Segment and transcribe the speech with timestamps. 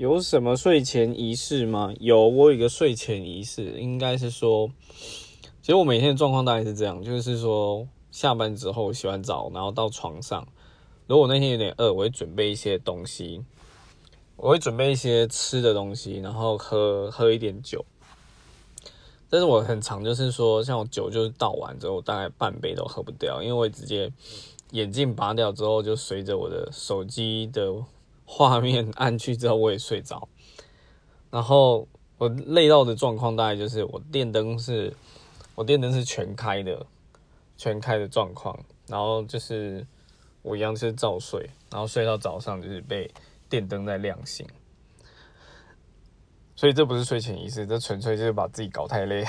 [0.00, 1.92] 有什么睡前仪式吗？
[2.00, 4.66] 有，我有一个睡前仪式，应该是说，
[5.60, 10.48] 其实我每天的状况大概是这样，就是说下班之后洗完澡，然后到床上，
[11.06, 13.44] 如果我那天有点饿，我会准备一些东西，
[14.36, 17.84] 我会准备一些吃的东西，然后喝喝一点酒。
[19.28, 24.10] 但是我很常就是说，像我酒就是倒完之后，大概半杯都喝不掉，因为我直接
[24.70, 27.84] 眼镜拔掉之后，就随着我的手机的
[28.32, 30.28] 画面暗去之后，我也睡着。
[31.32, 34.94] 然后我累到的状况大概就是我电灯是，
[35.56, 36.86] 我电灯是全开的，
[37.56, 39.84] 全开的状况，然后就是
[40.42, 43.10] 我一样是照睡，然后睡到早上就是被
[43.48, 44.46] 电灯在亮醒。
[46.54, 49.24] 所以这不是睡前仪式，这纯粹就是把自己搞太累。